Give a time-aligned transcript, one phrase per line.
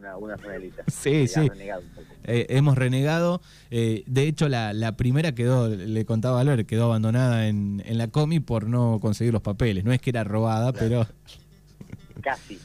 [0.00, 0.82] una, una franelita.
[0.88, 1.48] Sí, sí.
[2.24, 3.40] Eh, hemos renegado.
[3.70, 7.98] Eh, de hecho, la, la, primera quedó, le contaba a Valor, quedó abandonada en, en
[7.98, 9.84] la comi por no conseguir los papeles.
[9.84, 11.06] No es que era robada, pero
[12.20, 12.58] Casi.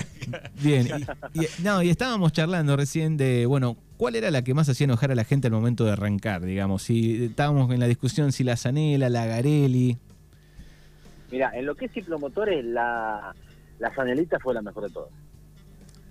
[0.62, 0.88] Bien,
[1.34, 5.12] y, no, y estábamos charlando recién de, bueno, ¿cuál era la que más hacía enojar
[5.12, 6.42] a la gente al momento de arrancar?
[6.42, 9.96] Digamos, si estábamos en la discusión si la Zanela, la Garelli.
[11.30, 13.34] Mira, en lo que es ciclomotores, la,
[13.78, 15.10] la Zanelita fue la mejor de todas.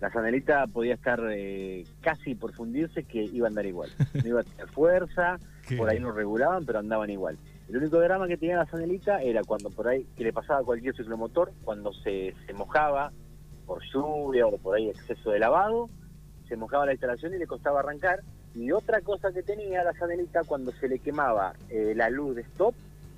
[0.05, 3.89] La Zanelita podía estar eh, casi por fundirse que iba a andar igual.
[4.13, 5.39] No iba a tener fuerza,
[5.79, 7.39] por ahí no regulaban, pero andaban igual.
[7.67, 10.63] El único drama que tenía la Sanelita era cuando por ahí, que le pasaba a
[10.63, 13.11] cualquier ciclomotor, cuando se, se mojaba
[13.65, 15.89] por lluvia o por ahí exceso de lavado,
[16.47, 18.19] se mojaba la instalación y le costaba arrancar.
[18.53, 22.43] Y otra cosa que tenía la Sanelita, cuando se le quemaba eh, la luz de
[22.43, 22.75] stop,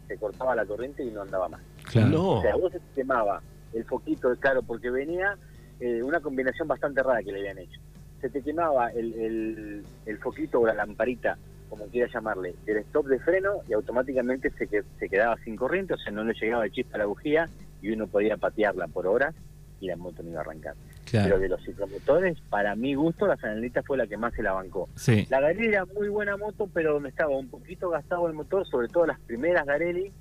[0.08, 1.62] se cortaba la corriente y no andaba más.
[1.84, 2.30] Claro.
[2.30, 3.42] O sea, vos se quemaba
[3.74, 5.38] el foquito, claro, porque venía
[5.80, 7.80] eh, una combinación bastante rara que le habían hecho.
[8.22, 11.38] Se te quemaba el, el, el foquito o la lamparita
[11.70, 15.98] como quiera llamarle, del stop de freno y automáticamente se, se quedaba sin corriente, o
[15.98, 17.50] sea, no le llegaba el chispa a la bujía
[17.82, 19.36] y uno podía patearla por horas
[19.80, 20.76] y la moto no iba a arrancar.
[21.12, 24.54] Pero de los ciclomotores, para mi gusto, la Sanelita fue la que más se la
[24.54, 24.90] bancó.
[25.30, 28.88] La Garelli era muy buena moto, pero donde estaba un poquito gastado el motor, sobre
[28.88, 30.12] todo las primeras Garelli,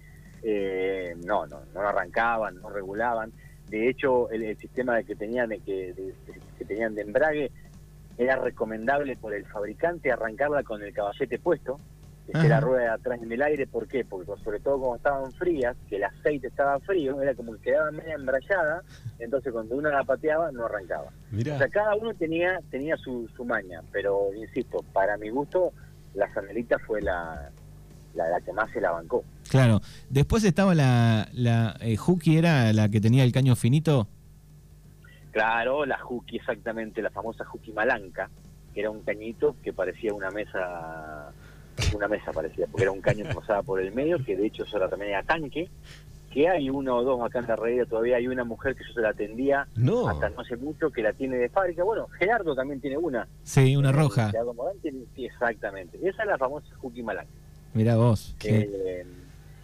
[0.42, 3.32] eh, no, no, no arrancaban, no regulaban.
[3.68, 6.12] De hecho, el, sistema de que tenían de, que,
[6.58, 7.50] que tenían de embrague
[8.18, 11.78] era recomendable por el fabricante arrancarla con el caballete puesto,
[12.26, 14.04] que la rueda de atrás en el aire, ¿por qué?
[14.04, 17.92] Porque sobre todo como estaban frías, que el aceite estaba frío, era como que quedaba
[17.92, 18.82] media embrayada,
[19.18, 21.12] entonces cuando uno la pateaba no arrancaba.
[21.32, 25.72] O sea, cada uno tenía tenía su, su maña, pero insisto, para mi gusto,
[26.14, 27.50] la Sanelita fue la,
[28.16, 29.24] la, que más se la bancó.
[29.48, 34.08] Claro, después estaba la, la eh, era la que tenía el caño finito.
[35.32, 38.30] Claro, la Juki, exactamente, la famosa Juki Malanca,
[38.72, 41.30] que era un cañito que parecía una mesa,
[41.94, 44.64] una mesa parecía, porque era un caño que pasaba por el medio, que de hecho
[44.64, 45.68] eso era también era tanque,
[46.36, 48.92] que hay uno o dos acá en la red todavía hay una mujer que yo
[48.92, 51.82] se la atendía hasta no hace mucho que la tiene de fábrica.
[51.82, 53.26] Bueno, Gerardo también tiene una.
[53.42, 54.30] Sí, una roja.
[54.82, 55.98] sí, exactamente.
[56.06, 57.30] Esa es la famosa Juki Malanca.
[57.76, 58.34] Mira vos.
[58.42, 59.04] Eh,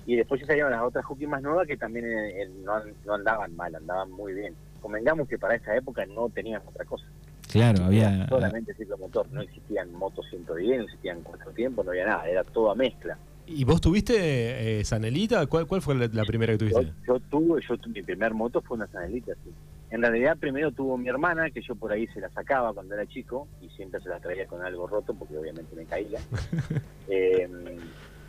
[0.06, 2.74] y después ya salieron las otras Juki más nuevas que también eh, no,
[3.04, 7.06] no andaban mal, andaban muy bien convengamos que para esa época no tenían otra cosa.
[7.50, 8.26] Claro, había...
[8.28, 12.74] Solamente ciclomotor, no existían motos 110, no existían cuatro tiempos, no había nada, era toda
[12.74, 13.16] mezcla.
[13.46, 15.46] ¿Y vos tuviste eh, Sanelita?
[15.46, 16.92] ¿Cuál, ¿Cuál fue la, primera que tuviste?
[17.06, 19.50] Yo, tuve, yo mi primer moto fue una Sanelita, sí.
[19.92, 23.06] En realidad primero tuvo mi hermana, que yo por ahí se la sacaba cuando era
[23.06, 26.18] chico, y siempre se la traía con algo roto, porque obviamente me caía.
[27.08, 27.46] eh,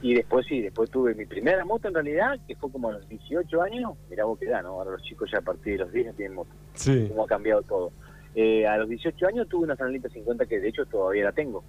[0.01, 3.07] y después sí, después tuve mi primera moto en realidad, que fue como a los
[3.07, 3.93] 18 años.
[4.09, 4.71] Mirá vos que da, ¿no?
[4.71, 6.51] Ahora los chicos ya a partir de los 10 tienen moto.
[6.73, 7.05] Sí.
[7.07, 7.93] Cómo ha cambiado todo.
[8.35, 11.63] Eh, a los 18 años tuve una Sanelita 50 que de hecho todavía la tengo.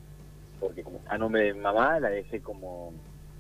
[0.59, 2.93] Porque como a nombre de mamá la dejé como,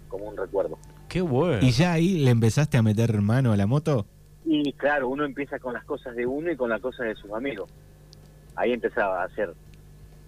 [0.06, 0.78] como un recuerdo.
[1.08, 1.58] Qué bueno.
[1.62, 4.06] ¿Y ya ahí le empezaste a meter mano a la moto?
[4.44, 7.32] Y claro, uno empieza con las cosas de uno y con las cosas de sus
[7.32, 7.70] amigos.
[8.56, 9.54] Ahí empezaba a hacer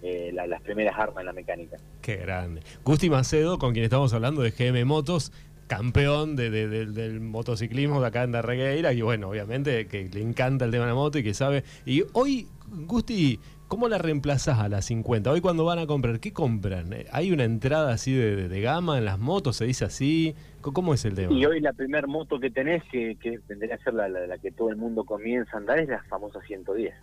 [0.01, 1.77] eh, las primeras armas en la mecánica.
[2.01, 2.61] Qué grande.
[2.83, 5.31] Gusti Macedo, con quien estamos hablando de GM Motos,
[5.67, 10.71] campeón de, del motociclismo de acá en Darregueira, y bueno, obviamente que le encanta el
[10.71, 11.63] tema de la moto y que sabe.
[11.85, 15.31] Y hoy, Gusti, ¿cómo la reemplazás a la 50?
[15.31, 16.89] Hoy cuando van a comprar, ¿qué compran?
[17.11, 19.57] ¿Hay una entrada así de, gama en las motos?
[19.57, 20.35] ¿Se dice así?
[20.61, 21.33] ¿Cómo es el tema?
[21.33, 24.51] Y hoy la primera moto que tenés, que, que tendría a ser la, la, que
[24.51, 26.93] todo el mundo comienza a andar, es la famosa 110.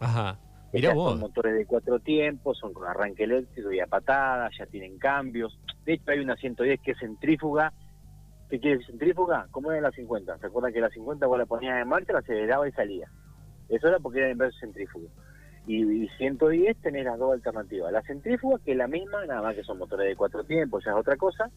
[0.00, 0.38] Ajá.
[0.80, 5.58] Son motores de cuatro tiempos, son con arranque eléctrico y a patadas, ya tienen cambios.
[5.84, 7.74] De hecho, hay una 110 que es centrífuga.
[8.48, 9.48] ¿Qué quiere decir centrífuga?
[9.50, 10.38] ¿Cómo era la 50?
[10.38, 13.06] ¿Se acuerdan que la 50 vos la ponías en marcha, la aceleraba y salía?
[13.68, 15.08] Eso era porque era en inverso centrífugo.
[15.66, 17.92] Y, 110 tenés las dos alternativas.
[17.92, 20.92] La centrífuga, que es la misma, nada más que son motores de cuatro tiempos, ya
[20.92, 21.50] es otra cosa.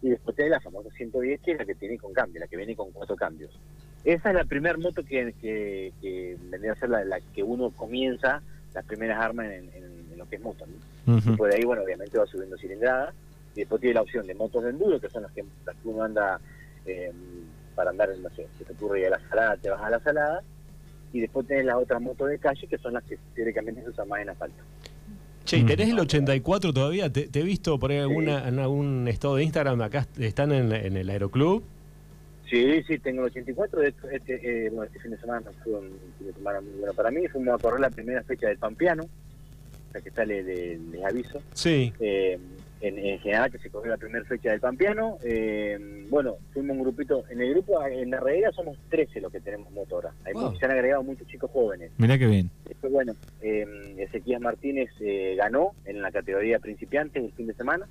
[0.00, 2.56] Y después tenés la famosa 110, que es la que tiene con cambio, la que
[2.56, 3.56] viene con cuatro cambios.
[4.04, 8.42] Esa es la primera moto que, que, vendría a ser la, que uno comienza
[8.74, 9.70] las primeras armas en,
[10.16, 10.64] lo que es moto.
[11.06, 11.14] ¿no?
[11.16, 13.12] Después de ahí, bueno, obviamente va subiendo cilindrada.
[13.54, 15.44] Y después tiene la opción de motos de enduro, que son las que,
[15.84, 16.40] uno anda
[16.86, 17.12] eh,
[17.74, 20.00] para andar, no sé, si te ocurre ir a la salada, te vas a la
[20.00, 20.42] salada.
[21.12, 24.08] Y después tenés las otras motos de calle, que son las que teóricamente se usan
[24.08, 24.62] más en asfalto.
[25.44, 27.12] Che, ¿tenés el 84 todavía?
[27.12, 29.82] ¿Te, he visto por ahí alguna, en algún estado de Instagram?
[29.82, 31.64] Acá están en, en el aeroclub.
[32.52, 33.80] Sí, sí, tengo el 84.
[33.80, 35.88] De hecho, este, eh, bueno, este fin de semana fue un
[36.18, 37.26] fin de semana muy bueno para mí.
[37.28, 39.04] Fuimos a correr la primera fecha del Pampiano,
[39.94, 41.40] la que sale, les, aviso.
[41.54, 41.94] Sí.
[41.98, 42.38] Eh,
[42.82, 45.16] en, en general que se corrió la primera fecha del Pampeano.
[45.24, 49.40] Eh, bueno, fuimos un grupito, en el grupo, en la realidad somos 13 los que
[49.40, 50.12] tenemos motora.
[50.24, 50.42] Hay Wow.
[50.42, 51.92] muchos- se han agregado muchos chicos jóvenes.
[51.98, 52.50] Mirá qué bien.
[52.68, 53.64] Después, bueno, eh,
[53.98, 57.86] Ezequiel Martínez eh, ganó en la categoría principiantes el fin de semana,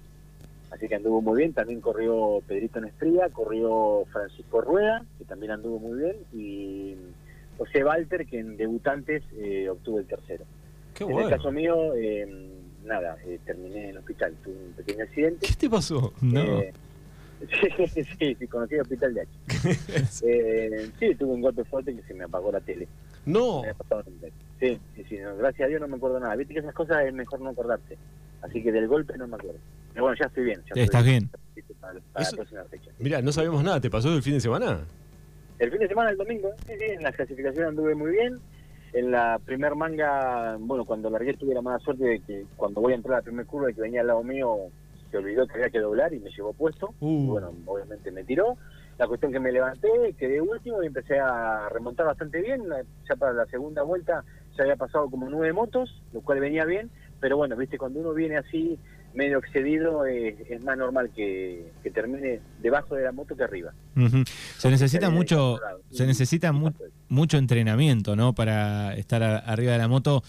[0.71, 1.53] así que anduvo muy bien.
[1.53, 6.95] También corrió Pedrito Nestría, corrió Francisco Rueda, que también anduvo muy bien, y
[7.57, 10.43] José Walter, que en debutantes eh, obtuvo el tercero.
[10.93, 11.29] Qué en bueno.
[11.29, 12.27] el caso mío, eh,
[12.86, 15.48] nada, eh, terminé en el hospital, tuve un pequeño accidente.
[15.48, 16.13] ¿Qué te pasó?
[16.22, 16.42] No.
[16.62, 16.74] Eh,
[17.94, 19.30] sí, sí, sí, conocí el hospital de H.
[20.24, 22.88] Eh, sí, tuve un golpe fuerte que se me apagó la tele.
[23.25, 23.63] No.
[24.60, 24.80] Sí,
[25.10, 26.36] sí, no, gracias a Dios no me acuerdo nada.
[26.36, 27.98] Viste que esas cosas es mejor no acordarse.
[28.42, 29.60] Así que del golpe no me acuerdo.
[29.94, 30.62] Pero bueno, ya estoy bien.
[30.75, 31.30] Ya Estás bien.
[31.56, 32.92] Listo Para, para Eso- la próxima fecha.
[33.00, 33.80] Mira, no sabíamos nada.
[33.81, 34.81] ¿Te pasó el fin de semana?
[35.60, 38.39] El fin de semana, el domingo, sí, sí, en la clasificación anduve muy bien.
[38.93, 42.93] En la primer manga, bueno, cuando largué tuve la mala suerte de que cuando voy
[42.93, 44.57] a entrar a la primer curva, el que venía al lado mío
[45.09, 46.93] se olvidó que había que doblar y me llevó puesto.
[46.99, 47.23] Uh.
[47.23, 48.57] Y bueno, obviamente me tiró.
[48.97, 52.63] La cuestión que me levanté, quedé último y empecé a remontar bastante bien.
[53.09, 54.23] Ya para la segunda vuelta
[54.55, 56.91] ya había pasado como nueve motos, lo cual venía bien.
[57.19, 58.77] Pero bueno, viste, cuando uno viene así
[59.13, 63.73] medio excedido, eh, es más normal que, que termine debajo de la moto que arriba.
[63.95, 64.23] Ujú.
[64.62, 65.60] Se necesita mucho,
[65.90, 66.72] se necesita mu-
[67.10, 68.34] mucho entrenamiento, ¿no?
[68.34, 70.22] Para estar a- arriba de la moto,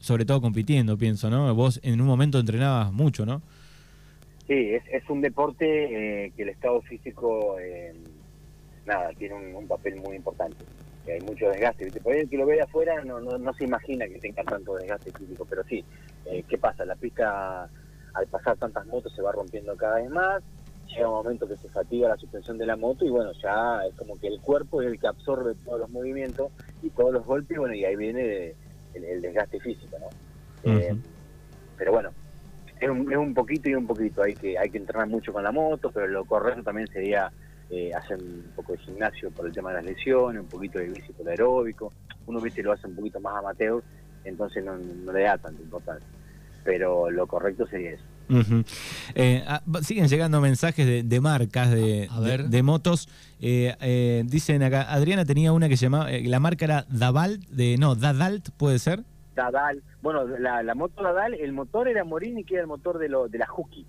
[0.00, 1.54] sobre todo compitiendo, pienso, ¿no?
[1.54, 3.42] Vos en un momento entrenabas mucho, ¿no?
[4.48, 5.66] Sí, es, es un deporte
[6.26, 7.94] eh, que el estado físico, eh,
[8.84, 10.64] nada, tiene un, un papel muy importante.
[11.04, 11.84] Que hay mucho desgaste.
[11.84, 12.00] ¿viste?
[12.00, 14.42] Por ahí el que lo ve de afuera no, no, no se imagina que tenga
[14.42, 15.84] tanto desgaste físico, pero sí,
[16.26, 16.84] eh, ¿qué pasa?
[16.84, 17.70] La pista,
[18.14, 20.42] al pasar tantas motos, se va rompiendo cada vez más.
[20.88, 23.94] Llega un momento que se fatiga la suspensión de la moto y bueno, ya es
[23.96, 26.50] como que el cuerpo es el que absorbe todos los movimientos
[26.82, 28.54] y todos los golpes, bueno, y ahí viene
[28.94, 30.08] el, el desgaste físico, ¿no?
[30.72, 30.96] Eh,
[31.76, 32.10] pero bueno,
[32.80, 34.22] es un, es un poquito y un poquito.
[34.22, 37.30] Hay que hay que entrenar mucho con la moto, pero lo correcto también sería
[37.70, 40.88] eh, hacer un poco de gimnasio por el tema de las lesiones, un poquito de
[40.88, 41.92] bici por aeróbico.
[42.26, 43.82] Uno viste lo hace un poquito más amateur,
[44.24, 46.08] entonces no, no le da tanta importancia.
[46.64, 48.04] Pero lo correcto sería eso.
[48.28, 48.64] Ujú.
[49.14, 52.44] Eh, ah, siguen llegando mensajes de, de marcas de, A ver.
[52.44, 53.08] de- de motos.
[53.40, 57.42] Eh, eh, dicen acá, Adriana tenía una que se llamaba, eh, la marca era Davalt,
[57.48, 59.04] de, no, Dadalt, ¿puede ser?
[59.34, 63.08] Dadal, bueno, la, la moto Dadal, el motor era Morini, que era el motor de,
[63.10, 63.84] lo, de la Husky.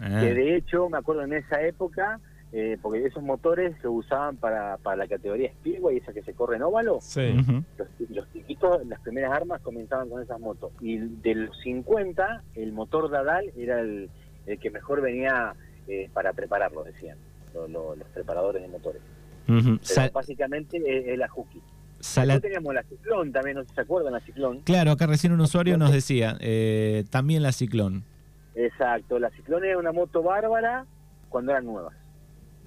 [0.00, 2.18] Ah, Que de hecho, me acuerdo en esa época,
[2.58, 6.56] eh, porque esos motores se usaban para, para la categoría Speedway, esa que se corre
[6.56, 7.00] en óvalo.
[7.02, 7.34] Sí.
[7.76, 10.70] los, los chiquitos, las primeras armas comenzaban con esas motos.
[10.80, 14.08] Y de los 50, el motor Dadal era el,
[14.46, 15.54] el que mejor venía
[15.86, 17.18] eh, para prepararlo, decían
[17.52, 19.02] lo- lo- los preparadores de motores.
[19.46, 21.28] Pero básicamente es, es la
[22.40, 24.60] teníamos la Ciclón también, no sé si se acuerdan, la Ciclón.
[24.60, 28.04] Claro, acá recién un usuario nos decía, eh, también la Ciclón.
[28.54, 30.86] Exacto, la Ciclón era una moto bárbara
[31.28, 31.94] cuando eran nuevas.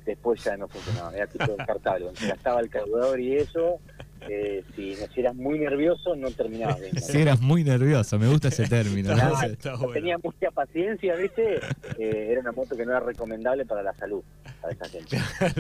[0.10, 2.08] Después ya no funcionaba, era tipo descartable.
[2.20, 3.80] Gastaba el carburador y eso,
[4.28, 6.96] eh, si, no, si eras muy nervioso, no terminabas bien.
[7.00, 9.10] Si eras muy nervioso, me gusta ese término.
[9.10, 9.16] ¿no?
[9.16, 9.94] Claro, Está no bueno.
[9.94, 11.60] tenía mucha paciencia, ¿viste?
[12.00, 14.24] Eh, era una moto que no era recomendable para la salud,
[14.60, 15.18] para esa gente.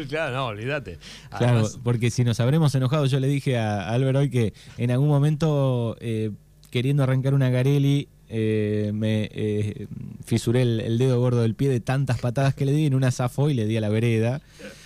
[0.10, 0.98] claro, no, olvídate.
[1.38, 5.10] Claro, porque si nos habremos enojado, yo le dije a Álvaro hoy que en algún
[5.10, 6.31] momento, eh,
[6.72, 9.88] queriendo arrancar una Garelli, eh, me eh,
[10.24, 13.12] fisuré el, el dedo gordo del pie de tantas patadas que le di en una
[13.12, 14.42] zafó y le di a la vereda.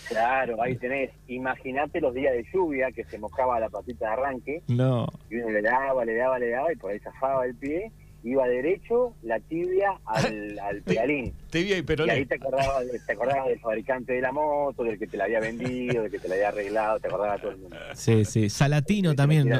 [0.07, 1.11] Claro, ahí tenés.
[1.27, 5.49] Imagínate los días de lluvia que se mojaba la patita de arranque No, y uno
[5.49, 7.91] le daba, le daba, le daba y por ahí zafaba el pie.
[8.25, 11.33] Iba derecho, la tibia al, al pedalín.
[11.49, 15.07] Tibia y Y ahí te acordabas, te acordabas del fabricante de la moto, del que
[15.07, 17.75] te la había vendido, del que te la había arreglado, te acordabas todo el mundo.
[17.95, 18.49] sí, sí.
[18.49, 19.51] Salatino también,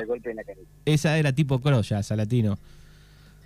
[0.86, 2.58] esa era tipo cross ya, Salatino.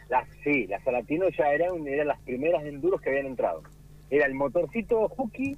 [0.10, 3.62] La, sí, la Salatino ya era un- eran las primeras enduros que habían entrado.
[4.10, 5.58] Era el motorcito hooky,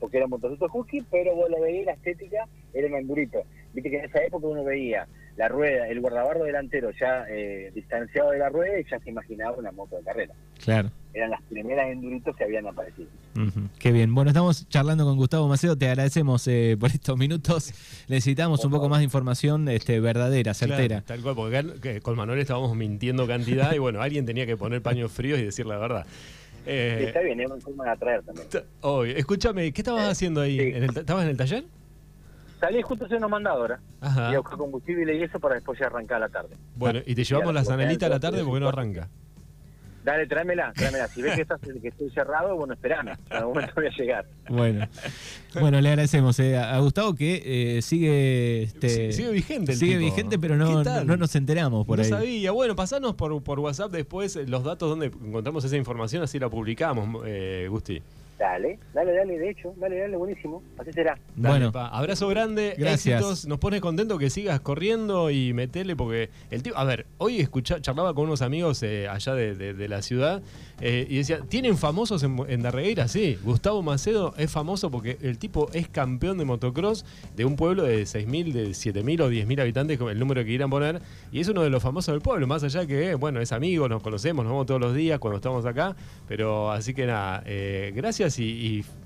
[0.00, 3.42] porque era un motorcito hooky, pero vos lo veías, la estética era un endurito.
[3.72, 5.06] Viste que en esa época uno veía
[5.36, 9.56] la rueda, el guardabarro delantero ya eh, distanciado de la rueda y ya se imaginaba
[9.56, 10.34] una moto de carrera.
[10.62, 10.90] Claro.
[11.12, 13.08] Eran las primeras enduritos que habían aparecido.
[13.36, 14.14] Ujú, Qué bien.
[14.14, 15.76] Bueno, estamos charlando con Gustavo Macedo.
[15.76, 17.72] Te agradecemos eh, por estos minutos.
[18.08, 21.02] Necesitamos un poco más de información este, verdadera, certera.
[21.02, 21.56] Claro, tal cual, porque
[21.90, 25.44] acá con Manuel estábamos mintiendo cantidad y bueno, alguien tenía que poner paños fríos y
[25.44, 26.06] decir la verdad.
[26.66, 28.46] Eh, Está bien, es una forma de atraer también.
[28.80, 29.16] obvio.
[29.16, 30.58] Escúchame, ¿qué estabas Eh, haciendo ahí?
[30.58, 30.72] sí.
[30.76, 31.64] ¿En el ta- ¿Estabas en el taller?
[32.64, 33.80] Salí justo hacer unos mandados ahora.
[34.00, 34.30] Ajá.
[34.32, 36.56] Y a buscar combustible y eso para después ya arrancar a la tarde.
[36.76, 39.10] Bueno, y te llevamos y a la la zanelita a la tarde porque no arranca.
[40.02, 41.06] Dale, tráemela, tráemela.
[41.08, 43.12] Si ves que, estás, que estoy cerrado, bueno, esperame.
[43.28, 44.26] En algún momento voy a llegar.
[44.48, 44.86] Bueno,
[45.60, 50.04] bueno le agradecemos eh, a Gustavo que eh, sigue este, sigue vigente el sigue tipo.
[50.04, 52.08] vigente, pero no, no nos enteramos por no ahí.
[52.08, 52.50] sabía.
[52.52, 56.48] Bueno, pasanos por, por WhatsApp después eh, los datos donde encontramos esa información, así la
[56.48, 58.02] publicamos, eh, Gusti.
[58.38, 60.60] Dale, dale, dale, de hecho, dale, dale, buenísimo.
[60.76, 61.16] Así será.
[61.36, 61.86] Dale, Bueno, pa.
[61.88, 63.20] abrazo grande, Gracias.
[63.20, 63.46] éxitos.
[63.46, 67.80] Nos pone contento que sigas corriendo y metele porque el tipo, a ver, hoy escucha,
[67.80, 70.42] charlaba con unos amigos eh, allá de, de- de la ciudad
[70.80, 73.06] eh, y decía, ¿tienen famosos en, en Darregueira?
[73.06, 77.04] Sí, Gustavo Macedo es famoso porque el tipo es campeón de motocross
[77.36, 80.70] de un pueblo de 6.000, de 7.000 o 10.000 habitantes, como el número que quieran
[80.70, 81.00] poner,
[81.30, 84.02] y es uno de los famosos del pueblo, más allá que, bueno, es amigo, nos
[84.02, 85.94] conocemos, nos vemos todos los días cuando estamos acá,
[86.26, 88.42] pero así que nada, eh, gracias y,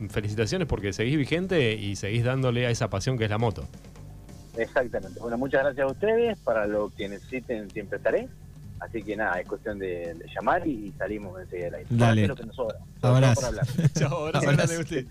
[0.01, 3.67] y felicitaciones porque seguís vigente y seguís dándole a esa pasión que es la moto.
[4.57, 5.21] Exactamente.
[5.21, 6.39] Bueno, muchas gracias a ustedes.
[6.41, 8.29] Para lo que necesiten, siempre estaré.
[8.81, 11.87] Así que nada, es cuestión de, de llamar y salimos enseguida del aire.
[11.91, 12.21] Dale.
[12.23, 12.77] Hacer lo que nos sobra.
[13.03, 13.35] Abrazo.
[13.41, 13.67] Por hablar.
[13.99, 14.85] Chao, abrazo Abrazo.
[14.89, 15.05] que-